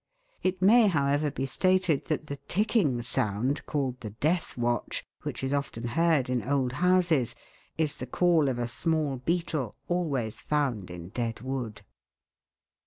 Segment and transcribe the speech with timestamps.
[0.41, 5.53] It may, however, be stated that the ticking sound, called the" death watch," which is
[5.53, 7.35] often heard in old houses,
[7.77, 11.83] is the call of a small beetle always found in dead wood.